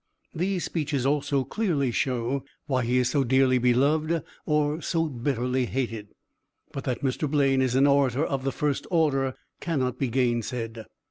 [0.33, 6.07] These speeches also clearly show why he is so dearly beloved, or so bitterly hated.
[6.71, 7.29] But that Mr.
[7.29, 10.85] Blaine is an orator of the first order cannot be gainsaid.